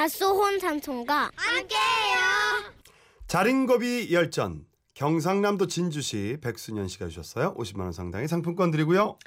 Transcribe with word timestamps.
밭소혼 0.00 0.58
삼촌과 0.60 1.30
함께해요. 1.36 2.72
자린고비 3.26 4.08
열전 4.10 4.64
경상남도 4.94 5.66
진주시 5.66 6.38
백순현 6.40 6.88
씨가 6.88 7.08
주셨어요. 7.08 7.54
50만 7.54 7.80
원 7.80 7.92
상당의 7.92 8.26
상품권 8.26 8.70
드리고요. 8.70 9.18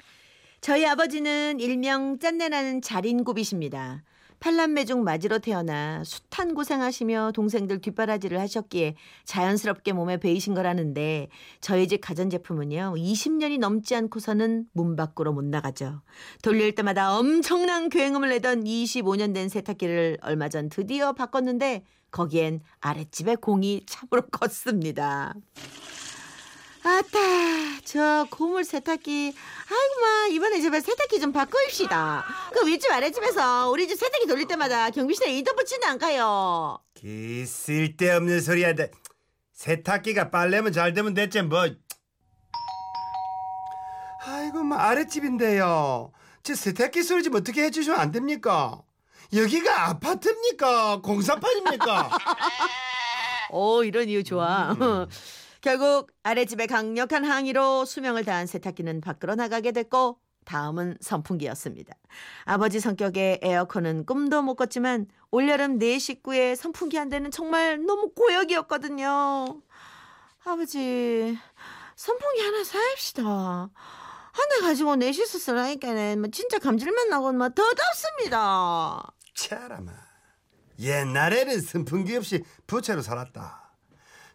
저희 0.60 0.84
아버지는 0.84 1.60
일명 1.60 2.18
짠내나는 2.18 2.82
자린고비십니다. 2.82 4.02
팔남매 4.44 4.84
중 4.84 5.04
맞이로 5.04 5.38
태어나 5.38 6.04
숱한 6.04 6.54
고생하시며 6.54 7.32
동생들 7.34 7.80
뒷바라지를 7.80 8.38
하셨기에 8.40 8.94
자연스럽게 9.24 9.94
몸에 9.94 10.18
배이신 10.18 10.52
거라는데 10.52 11.28
저희 11.62 11.88
집 11.88 12.02
가전제품은요 12.02 12.92
20년이 12.94 13.58
넘지 13.58 13.94
않고서는 13.94 14.66
문 14.74 14.96
밖으로 14.96 15.32
못 15.32 15.46
나가죠. 15.46 16.02
돌릴 16.42 16.74
때마다 16.74 17.16
엄청난 17.16 17.88
굉음을 17.88 18.28
내던 18.28 18.64
25년 18.64 19.32
된 19.32 19.48
세탁기를 19.48 20.18
얼마 20.20 20.50
전 20.50 20.68
드디어 20.68 21.14
바꿨는데 21.14 21.82
거기엔 22.10 22.60
아랫집에 22.80 23.36
공이 23.36 23.86
참으로 23.86 24.26
컸습니다. 24.30 25.34
아따 26.86 27.80
저 27.84 28.26
고물 28.30 28.62
세탁기 28.64 29.34
아이고마 29.34 30.26
이번에 30.32 30.60
제발 30.60 30.80
세탁기 30.82 31.18
좀 31.18 31.32
바꿔입시다 31.32 32.24
그 32.52 32.66
윗집 32.66 32.90
아랫집에서 32.92 33.70
우리 33.70 33.88
집 33.88 33.98
세탁기 33.98 34.26
돌릴 34.26 34.46
때마다 34.46 34.90
경비실에 34.90 35.32
이도 35.38 35.54
붙이는 35.54 35.88
않가요 35.88 36.78
그 37.04 37.44
쓸데없는 37.46 38.40
소리 38.40 38.64
한다. 38.64 38.84
세탁기가 39.52 40.30
빨래면 40.30 40.72
잘 40.72 40.94
되면 40.94 41.12
됐지 41.12 41.42
뭐. 41.42 41.68
아이고 44.26 44.62
뭐 44.62 44.78
아랫집인데요. 44.78 46.12
저 46.42 46.54
세탁기 46.54 47.02
소리 47.02 47.22
좀 47.22 47.34
어떻게 47.34 47.64
해주시면 47.64 48.00
안 48.00 48.10
됩니까? 48.10 48.80
여기가 49.34 49.88
아파트입니까? 49.90 51.02
공사판입니까? 51.02 52.10
오 53.50 53.84
이런 53.84 54.08
이유 54.08 54.24
좋아 54.24 54.74
결국 55.64 56.10
아랫집의 56.24 56.66
강력한 56.66 57.24
항의로 57.24 57.86
수명을 57.86 58.26
다한 58.26 58.46
세탁기는 58.46 59.00
밖으로 59.00 59.34
나가게 59.34 59.72
됐고 59.72 60.18
다음은 60.44 60.98
선풍기였습니다. 61.00 61.94
아버지 62.44 62.80
성격에 62.80 63.38
에어컨은 63.40 64.04
꿈도 64.04 64.42
못 64.42 64.56
꿨지만 64.56 65.06
올여름 65.30 65.78
네 65.78 65.98
식구에 65.98 66.54
선풍기 66.54 66.98
한 66.98 67.08
대는 67.08 67.30
정말 67.30 67.82
너무 67.82 68.12
고역이었거든요. 68.12 69.62
아버지 70.44 71.38
선풍기 71.96 72.42
하나 72.42 72.62
사입시다. 72.62 73.22
한대 73.22 74.60
가지고 74.60 74.96
넷이서 74.96 75.38
쓰라니까는 75.38 76.20
뭐 76.20 76.28
진짜 76.30 76.58
감질만 76.58 77.08
나고 77.08 77.32
뭐더 77.32 77.62
덥습니다. 77.72 79.14
차라마. 79.34 79.92
옛날에는 80.78 81.62
선풍기 81.62 82.14
없이 82.16 82.44
부채로 82.66 83.00
살았다. 83.00 83.63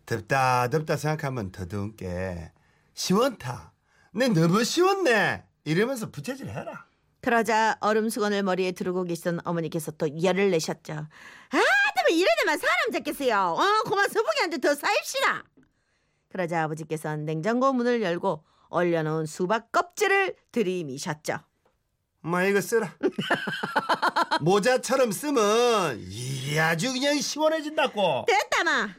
덥다 0.09 0.67
덥다 0.69 0.97
생각하면 0.97 1.51
더 1.51 1.67
더운 1.67 1.95
게 1.95 2.51
시원타. 2.95 3.73
내 4.15 4.27
너무 4.27 4.63
시원네. 4.63 5.43
이러면서 5.65 6.09
부채질 6.09 6.49
해라. 6.49 6.87
그러자 7.21 7.77
얼음 7.79 8.09
수건을 8.09 8.41
머리에 8.41 8.71
두르고 8.71 9.03
계시던 9.03 9.41
어머니께서 9.43 9.91
또 9.91 10.07
열을 10.23 10.49
내셨죠. 10.49 10.93
아, 10.93 11.59
때문에 11.95 12.15
이래 12.15 12.27
되면 12.39 12.57
사람 12.57 12.91
잡겠어요. 12.91 13.53
어, 13.53 13.83
그만 13.87 14.09
서풍이한테 14.09 14.57
더 14.57 14.73
사입시다. 14.73 15.43
그러자 16.29 16.63
아버지께서는 16.63 17.25
냉장고 17.25 17.71
문을 17.71 18.01
열고 18.01 18.43
얼려놓은 18.69 19.27
수박 19.27 19.71
껍질을 19.71 20.35
들이미셨죠. 20.51 21.39
엄마 22.23 22.43
이거 22.45 22.61
쓰라. 22.61 22.95
모자처럼 24.41 25.11
쓰면 25.11 25.99
이 26.01 26.57
아주 26.57 26.91
그냥 26.93 27.19
시원해진다고. 27.19 28.25
됐다 28.27 28.63
마. 28.63 28.89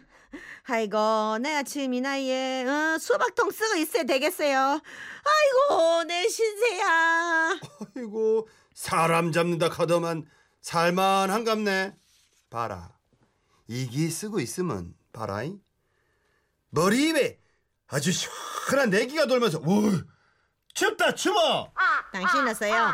아이고 0.66 1.38
내가 1.38 1.62
지금 1.62 1.94
이 1.94 2.00
나이에 2.00 2.64
어, 2.66 2.98
수박통 2.98 3.50
쓰고 3.50 3.76
있어야 3.76 4.04
되겠어요. 4.04 4.80
아이고 5.70 6.04
내 6.04 6.28
신세야. 6.28 7.58
아이고 7.96 8.48
사람 8.74 9.32
잡는다 9.32 9.68
카더만 9.68 10.26
살만한갑네. 10.60 11.96
봐라. 12.50 12.90
이기 13.68 14.10
쓰고 14.10 14.40
있으면 14.40 14.94
봐라이. 15.12 15.56
머리 16.70 17.08
입에 17.08 17.38
아주 17.88 18.12
시원한 18.12 18.90
내기가 18.90 19.26
돌면서 19.26 19.58
우 19.58 20.02
춥다 20.74 21.14
추워. 21.14 21.72
당신이었어요. 22.12 22.92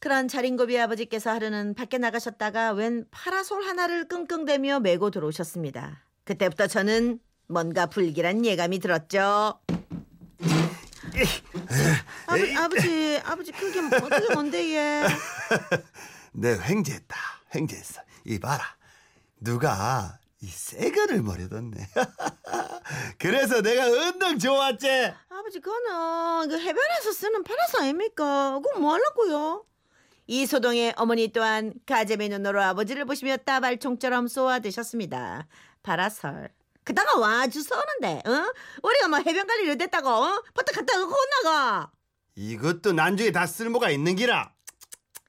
그런 0.00 0.28
자린고비 0.28 0.78
아버지께서 0.78 1.30
하루는 1.30 1.74
밖에 1.74 1.98
나가셨다가 1.98 2.72
웬 2.72 3.04
파라솔 3.10 3.64
하나를 3.64 4.06
끙끙대며 4.06 4.80
메고 4.80 5.10
들어오셨습니다. 5.10 6.04
그때부터 6.32 6.66
저는 6.66 7.20
뭔가 7.48 7.86
불길한 7.86 8.44
예감이 8.44 8.80
들었죠. 8.80 9.58
아버, 12.26 12.42
아버지, 12.58 13.18
아버지 13.24 13.50
그게 13.52 13.80
뭐- 13.80 13.96
어떻게 13.98 14.34
뭔데 14.34 14.74
얘? 14.76 15.06
내 16.32 16.58
횡재했다. 16.60 17.16
횡재했어. 17.54 18.02
이 18.26 18.38
봐라. 18.38 18.62
누가 19.40 20.18
이 20.42 20.48
새 20.50 20.90
거를 20.92 21.22
버려뒀네. 21.24 21.76
그래서 23.18 23.62
내가 23.62 23.86
은근 23.86 24.38
좋았지. 24.38 24.86
아버지 25.30 25.60
그거는 25.60 26.48
그 26.50 26.58
해변에서 26.60 27.12
쓰는 27.12 27.42
파라솔 27.42 27.80
아닙니까? 27.80 28.60
그건 28.62 28.82
뭐 28.82 28.92
하려고요? 28.92 29.64
이소동의 30.28 30.92
어머니 30.96 31.28
또한 31.28 31.72
가재미 31.86 32.28
눈으로 32.28 32.62
아버지를 32.62 33.06
보시며 33.06 33.38
따발총처럼 33.38 34.28
쏘아드셨습니다. 34.28 35.48
파라솔. 35.82 36.50
그다가 36.84 37.18
와 37.18 37.48
주서는데, 37.48 38.22
어? 38.26 38.52
우리가 38.82 39.08
뭐 39.08 39.18
해변 39.18 39.46
갈일 39.46 39.70
어땠다고, 39.70 40.08
어? 40.08 40.42
버터 40.54 40.72
갔다 40.72 41.02
오고 41.02 41.14
혼나가. 41.14 41.90
이것도 42.34 42.92
난중에 42.92 43.32
다 43.32 43.46
쓸모가 43.46 43.90
있는 43.90 44.16
기라. 44.16 44.52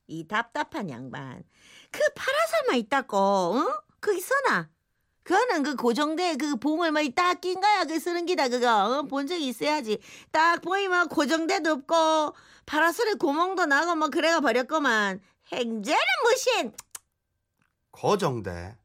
이 0.08 0.28
답답한 0.28 0.90
양반. 0.90 1.44
그 1.92 2.00
파라솔만 2.16 2.76
있다고, 2.80 3.18
어? 3.18 3.84
거기 4.02 4.20
써나. 4.20 4.70
그거는 5.24 5.64
그 5.64 5.76
고정대 5.76 6.38
그 6.38 6.56
봉을 6.56 6.92
뭐딱 6.92 7.40
낀 7.40 7.62
거야. 7.62 7.86
그 7.86 8.00
쓰는 8.00 8.26
기다 8.26 8.50
그거. 8.50 9.00
어? 9.00 9.04
본 9.04 9.28
적이 9.28 9.48
있어야지. 9.48 10.00
딱 10.32 10.60
보이면 10.62 11.08
고정대도 11.08 11.72
없고 11.72 12.34
파라솔에 12.70 13.16
구멍도 13.16 13.66
나고 13.66 13.96
뭐 13.96 14.10
그래가 14.10 14.42
버렸구만. 14.42 15.20
행제는 15.52 16.00
무신. 16.24 16.72
고정돼. 17.90 18.78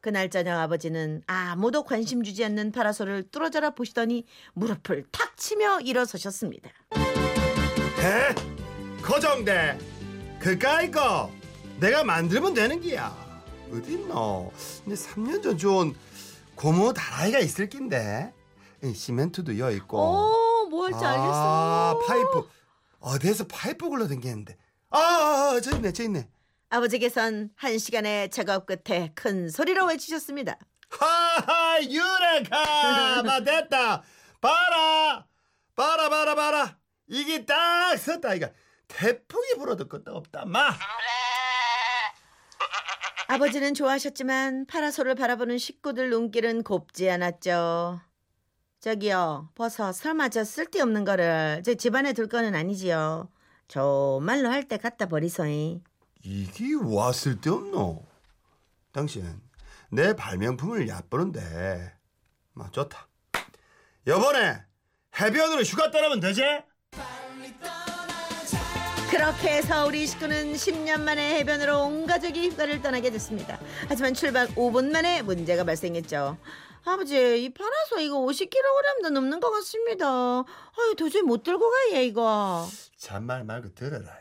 그날 0.00 0.28
저녁 0.28 0.58
아버지는 0.58 1.22
아무도 1.28 1.84
관심 1.84 2.24
주지 2.24 2.44
않는 2.44 2.72
파라솔을 2.72 3.30
뚫어져라 3.30 3.70
보시더니 3.70 4.26
무릎을 4.54 5.06
탁 5.12 5.36
치며 5.36 5.80
일어서셨습니다. 5.82 6.68
해? 6.96 8.34
고정돼. 9.04 9.78
그까이 10.40 10.90
거 10.90 11.30
내가 11.78 12.02
만들면 12.02 12.54
되는 12.54 12.80
기야. 12.80 13.14
어딨노? 13.70 14.52
근데 14.82 14.96
3년 15.00 15.44
전 15.44 15.56
좋은 15.56 15.94
고무 16.56 16.92
다라이가 16.92 17.38
있을 17.38 17.68
낀데. 17.68 18.32
이 18.82 18.92
시멘트도 18.92 19.60
여 19.60 19.70
있고. 19.70 19.96
오, 19.96 20.68
뭐 20.68 20.86
할지 20.86 21.04
알겠어. 21.04 21.32
아, 21.32 21.98
파이프. 22.04 22.55
어디에서 23.06 23.46
파이프 23.46 23.88
굴러댕기는데. 23.88 24.56
아, 24.90 24.98
아, 24.98 25.52
아, 25.54 25.60
저 25.60 25.76
있네, 25.76 25.92
저 25.92 26.02
있네. 26.02 26.28
아버지께선 26.70 27.50
한 27.54 27.78
시간의 27.78 28.30
작업 28.30 28.66
끝에 28.66 29.12
큰 29.14 29.48
소리로 29.48 29.86
외치셨습니다. 29.86 30.58
하하, 30.90 31.80
유레카! 31.82 33.22
마 33.22 33.40
됐다. 33.44 34.02
봐라. 34.40 35.24
봐라, 35.76 36.08
봐라, 36.08 36.34
봐라. 36.34 36.78
이게 37.06 37.44
딱 37.44 37.96
섰다, 37.96 38.34
이거. 38.34 38.50
태풍이 38.88 39.54
불어도 39.56 39.86
끝도 39.86 40.10
없다, 40.16 40.44
마. 40.44 40.74
아버지는 43.28 43.74
좋아하셨지만 43.74 44.66
파라솔을 44.66 45.14
바라보는 45.14 45.58
식구들 45.58 46.10
눈길은 46.10 46.64
곱지 46.64 47.08
않았죠. 47.08 48.00
저기요, 48.86 49.48
버섯 49.56 49.90
설마 49.90 50.28
저 50.28 50.44
쓸데없는 50.44 51.04
거를 51.04 51.60
저 51.64 51.74
집안에 51.74 52.12
둘 52.12 52.28
거는 52.28 52.54
아니지요. 52.54 53.28
정말로 53.66 54.48
할 54.48 54.62
때 54.68 54.76
갖다 54.76 55.06
버리소이. 55.06 55.82
이게 56.22 56.64
왔을 56.84 57.40
데 57.40 57.50
없노? 57.50 58.06
당신 58.92 59.40
내 59.90 60.14
발명품을 60.14 60.86
얕보는데 60.86 61.94
마 62.52 62.70
좋다. 62.70 63.08
여번에 64.06 64.62
해변으로 65.20 65.62
휴가 65.62 65.90
떠나면 65.90 66.20
되지? 66.20 66.42
그렇게 69.10 69.48
해서 69.56 69.84
우리 69.86 70.06
식구는 70.06 70.52
10년 70.52 71.00
만에 71.00 71.40
해변으로 71.40 71.86
온 71.86 72.06
가족이 72.06 72.50
휴가를 72.50 72.80
떠나게 72.82 73.10
됐습니다. 73.10 73.58
하지만 73.88 74.14
출발 74.14 74.46
5분 74.54 74.92
만에 74.92 75.22
문제가 75.22 75.64
발생했죠. 75.64 76.38
아버지, 76.88 77.42
이 77.42 77.48
파라솔 77.52 78.00
이거 78.00 78.16
50kg도 78.20 79.10
넘는 79.10 79.40
것 79.40 79.50
같습니다. 79.50 80.06
아유, 80.06 80.94
도저히 80.96 81.22
못 81.22 81.42
들고 81.42 81.68
가요, 81.68 82.00
이거. 82.00 82.68
잔말 82.96 83.42
말고 83.44 83.74
들어라. 83.74 84.16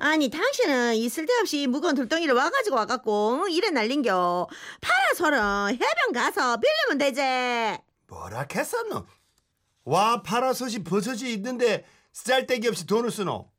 아니 0.00 0.30
당신은 0.30 0.94
이 0.94 1.08
쓸데없이 1.08 1.66
무거운 1.66 1.96
돌덩이를 1.96 2.32
와가지고 2.32 2.76
와갖고 2.76 3.46
응, 3.46 3.50
이래 3.50 3.70
날린겨 3.70 4.48
파라솔은 4.80 5.72
해변 5.72 6.12
가서 6.14 6.56
빌리면 6.56 6.98
되지 6.98 7.82
뭐라 8.06 8.46
했었노? 8.54 9.04
와 9.86 10.22
파라솔이 10.22 10.84
버젓이 10.84 11.32
있는데 11.32 11.84
쓸데기 12.12 12.68
없이 12.68 12.86
돈을 12.86 13.10
쓰노. 13.10 13.50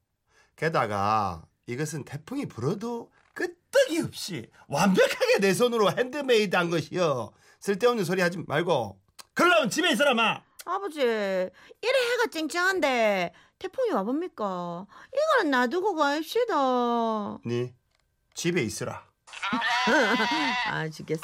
게다가 0.55 1.43
이것은 1.67 2.05
태풍이 2.05 2.45
불어도 2.45 3.11
끄떡이 3.33 3.99
없이 3.99 4.49
완벽하게 4.69 5.39
내 5.39 5.53
손으로 5.53 5.91
핸드메이드 5.91 6.55
한 6.55 6.69
것이여. 6.69 7.33
쓸데없는 7.59 8.03
소리 8.05 8.21
하지 8.21 8.37
말고. 8.47 8.99
그러면 9.33 9.69
집에 9.69 9.91
있어라 9.91 10.13
마. 10.13 10.41
아버지 10.65 10.99
이래 11.01 11.51
해가 11.81 12.27
쨍쨍한데 12.31 13.33
태풍이 13.57 13.89
와봅니까 13.91 14.85
이거는 15.13 15.51
놔두고 15.51 15.95
갑시다 15.95 17.39
네 17.45 17.73
집에 18.35 18.61
있으라. 18.61 19.03
아 20.69 20.89
죽겠어 20.89 21.23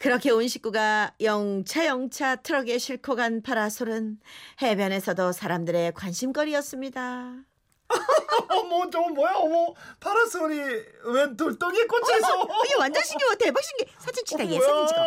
그렇게 0.00 0.30
온 0.30 0.48
식구가 0.48 1.14
영차 1.22 1.86
영차 1.86 2.36
트럭에 2.36 2.76
싣고 2.78 3.14
간 3.14 3.40
파라솔은 3.42 4.18
해변에서도 4.60 5.32
사람들의 5.32 5.92
관심거리였습니다 5.94 7.36
어머 8.48 8.88
저 8.90 9.00
뭐야 9.00 9.32
어머 9.34 9.74
파라솔이 10.00 10.58
웬 11.04 11.36
돌덩이에 11.36 11.86
꽂혀 11.86 12.16
있어. 12.18 12.48
이게 12.64 12.74
완전 12.78 13.02
신기해 13.02 13.36
대박 13.38 13.62
신기해 13.62 13.90
사진 13.98 14.24
찍다 14.24 14.46
얘 14.46 14.58
사진 14.58 14.86
찍어 14.86 15.06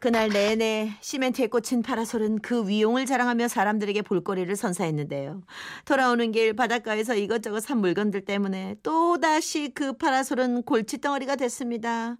그날 0.00 0.28
내내 0.28 0.92
시멘트에 1.00 1.48
꽂힌 1.48 1.82
파라솔은 1.82 2.38
그 2.38 2.68
위용을 2.68 3.04
자랑하며 3.04 3.48
사람들에게 3.48 4.02
볼거리를 4.02 4.54
선사했는데요. 4.54 5.42
돌아오는 5.84 6.30
길 6.30 6.54
바닷가에서 6.54 7.16
이것저것 7.16 7.60
산 7.60 7.78
물건들 7.78 8.24
때문에 8.24 8.76
또다시 8.84 9.72
그 9.74 9.94
파라솔은 9.94 10.62
골칫덩어리가 10.62 11.34
됐습니다. 11.34 12.16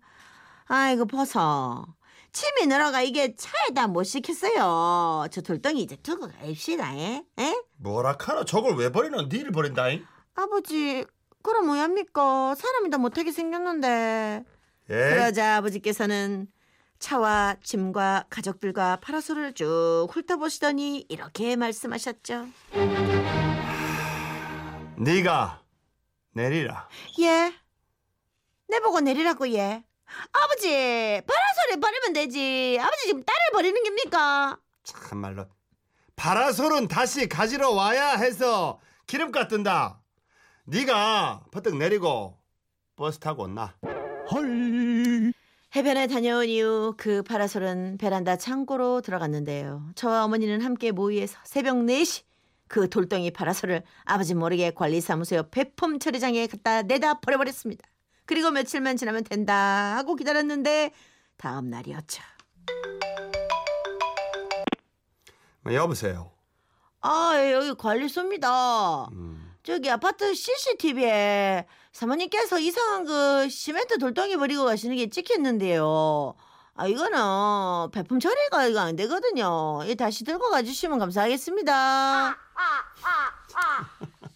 아이고 0.67 1.07
벗어. 1.07 1.87
침이 2.33 2.67
늘어가 2.67 3.03
이게 3.03 3.35
차에다 3.35 3.87
못 3.89 4.05
시켰어요. 4.05 5.27
저 5.31 5.41
돌덩이 5.41 5.83
이제 5.83 5.97
두고 5.97 6.29
갑시다. 6.29 6.95
에? 6.95 7.25
에? 7.39 7.63
뭐라 7.79 8.17
카노 8.17 8.45
저걸 8.45 8.77
왜 8.77 8.91
버리노? 8.93 9.23
니를 9.23 9.51
버린다잉. 9.51 10.05
아버지 10.35 11.05
그럼 11.43 11.67
뭐합니까? 11.67 12.55
사람이 12.55 12.91
다 12.91 12.99
못하게 12.99 13.33
생겼는데. 13.33 14.45
예. 14.91 14.95
그러자 14.95 15.57
아버지께서는 15.57 16.49
차와 16.99 17.57
짐과 17.63 18.27
가족들과 18.29 18.97
파라솔을 19.01 19.55
쭉 19.55 20.09
훑어보시더니 20.11 21.07
이렇게 21.09 21.57
말씀하셨죠. 21.57 22.47
네가 24.99 25.63
내리라. 26.33 26.89
예. 27.21 27.53
내보고 28.69 29.01
내리라고 29.01 29.49
예. 29.53 29.85
아버지 30.33 30.69
파라솔에 31.27 31.81
버리면 31.81 32.13
되지. 32.15 32.79
아버지 32.81 33.07
지금 33.07 33.23
딸을 33.23 33.39
버리는 33.53 33.83
겁니까? 33.83 34.59
참말로 34.85 35.47
파라솔은 36.17 36.89
다시 36.89 37.29
가지러 37.29 37.71
와야 37.71 38.11
해서 38.17 38.81
기름값 39.07 39.49
든다. 39.49 40.01
네가 40.65 41.45
퍼뜩 41.51 41.77
내리고 41.77 42.39
버스 42.97 43.19
타고 43.19 43.45
온나. 43.45 43.75
해변에 45.77 46.07
다녀온 46.07 46.47
이후 46.49 46.95
그 46.97 47.23
파라솔은 47.23 47.99
베란다 47.99 48.37
창고로 48.37 49.01
들어갔는데요. 49.03 49.91
저와 49.95 50.25
어머니는 50.25 50.63
함께 50.63 50.91
모의해서 50.93 51.39
새벽 51.45 51.77
4시 51.77 52.25
그 52.69 52.89
돌덩이 52.89 53.31
파라솔을 53.31 53.83
아버지 54.05 54.35
모르게 54.35 54.73
관리사무소 54.73 55.37
옆 55.37 55.51
폐품 55.51 55.99
처리장에 55.99 56.47
갖다 56.47 56.83
내다 56.83 57.21
버려버렸습니다. 57.21 57.87
그리고 58.29 58.51
며칠만 58.51 58.99
지나면 58.99 59.25
된다 59.25 59.97
하고 59.97 60.15
기다렸는데 60.15 60.93
다음 61.39 61.71
날이었죠. 61.71 62.23
뭐, 65.63 65.73
여보세요. 65.73 66.31
아 67.01 67.33
여기 67.53 67.75
관리소입니다. 67.75 69.07
음. 69.13 69.55
저기 69.63 69.91
아파트 69.91 70.35
CCTV에 70.35 71.67
사모님께서 71.93 72.59
이상한 72.59 73.05
그 73.07 73.49
시멘트 73.49 73.99
돌덩이 73.99 74.37
버리고 74.37 74.67
가시는 74.67 74.97
게 74.97 75.09
찍혔는데요. 75.09 76.35
아 76.75 76.87
이거는 76.87 77.91
배품 77.93 78.21
처리가 78.21 78.67
이거 78.67 78.81
안 78.81 78.95
되거든요. 78.97 79.81
이 79.87 79.95
다시 79.97 80.25
들고 80.25 80.51
가주시면 80.51 80.99
감사하겠습니다. 80.99 82.37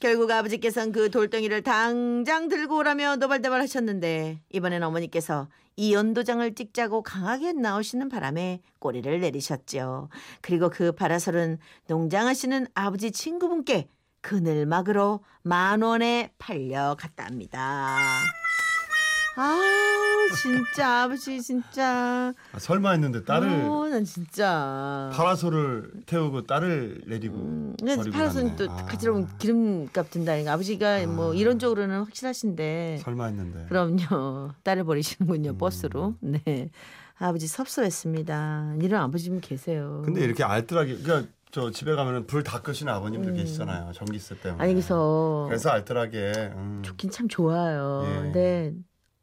결국 0.02 0.32
아버지께서는 0.32 0.90
그 0.90 1.12
돌덩이를 1.12 1.62
당장 1.62 2.48
들고 2.48 2.78
오라며 2.78 3.14
노발대발 3.16 3.60
하셨는데 3.60 4.40
이번엔 4.50 4.82
어머니께서 4.82 5.46
이 5.76 5.94
연도장을 5.94 6.56
찍자고 6.56 7.04
강하게 7.04 7.52
나오시는 7.52 8.08
바람에 8.08 8.62
꼬리를 8.80 9.20
내리셨죠. 9.20 10.08
그리고 10.40 10.70
그 10.70 10.90
파라솔은 10.90 11.58
농장하시는 11.86 12.66
아버지 12.74 13.12
친구분께 13.12 13.86
그늘막으로 14.22 15.20
만 15.42 15.82
원에 15.82 16.32
팔려갔답니다. 16.36 17.60
아 19.36 20.01
진짜 20.42 21.02
아버지 21.02 21.40
진짜 21.42 22.32
아, 22.52 22.58
설마 22.58 22.92
했는데 22.92 23.24
딸을 23.24 23.48
어, 23.48 23.88
난 23.88 24.04
진짜 24.04 25.10
파라솔을 25.14 25.90
태우고 26.06 26.46
딸을 26.46 27.02
내리고 27.06 27.36
음, 27.36 27.74
근데 27.78 27.96
버리고 27.96 28.16
파라솔 28.16 28.42
갔네. 28.44 28.56
또 28.56 28.70
아, 28.70 28.76
같이 28.84 28.98
들어오면 28.98 29.38
기름값 29.38 30.10
든다니까 30.10 30.52
아버지가 30.52 31.06
뭐 31.06 31.34
이런 31.34 31.58
쪽으로는 31.58 31.98
확실하신데 32.04 32.98
설마 33.02 33.26
했는데. 33.26 33.66
그럼요 33.68 34.50
딸을 34.64 34.84
버리시는군요 34.84 35.50
음. 35.52 35.58
버스로 35.58 36.14
네 36.20 36.70
아버지 37.18 37.46
섭섭했습니다 37.46 38.74
이런 38.80 39.02
아버지분 39.02 39.40
계세요 39.40 40.02
근데 40.04 40.22
이렇게 40.24 40.42
알뜰하게 40.44 40.98
그러니까 40.98 41.30
저 41.50 41.70
집에 41.70 41.94
가면은 41.94 42.26
불 42.26 42.42
다 42.42 42.62
끄시는 42.62 42.90
아버님들 42.90 43.34
계시잖아요. 43.34 43.92
전기세 43.92 44.36
때문에. 44.40 44.56
음. 44.56 44.60
아니 44.62 44.72
그래서 44.72 45.44
그래서 45.48 45.68
알뜰하게 45.68 46.32
음, 46.56 46.80
좋긴 46.82 47.10
참 47.10 47.28
좋아요 47.28 48.02
예. 48.06 48.14
근데 48.22 48.72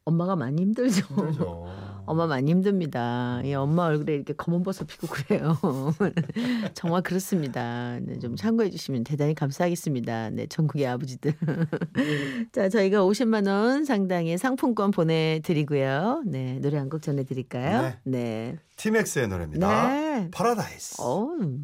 엄마가 0.04 0.34
많이 0.36 0.62
힘들죠 0.62 1.04
힘들죠. 1.06 1.66
엄마 2.06 2.26
많이 2.26 2.50
힘듭니다. 2.50 3.40
이 3.44 3.54
엄마 3.54 3.84
얼굴에 3.84 4.14
이렇게 4.14 4.32
검은 4.32 4.64
버섯 4.64 4.84
피고 4.86 5.06
그래요. 5.06 5.56
정말 6.74 7.02
그렇습니다. 7.02 7.98
네, 8.00 8.18
좀 8.18 8.34
참고해 8.34 8.70
주시면 8.70 9.04
대단히 9.04 9.34
감사하겠습니다. 9.34 10.30
네, 10.30 10.46
전국의 10.48 10.86
아버지들. 10.88 11.34
자, 12.52 12.68
저희가 12.68 13.02
50만 13.04 13.46
원 13.46 13.84
상당의 13.84 14.38
상품권 14.38 14.90
보내드리고요. 14.90 16.24
네, 16.26 16.58
노래 16.60 16.78
한 16.78 16.88
곡 16.90 17.02
전해드릴까요? 17.02 17.82
네. 17.82 17.96
네. 18.04 18.56
티맥스의 18.76 19.28
노래입니다. 19.28 19.88
네. 19.88 20.28
파라다이스. 20.32 21.00
어우, 21.02 21.60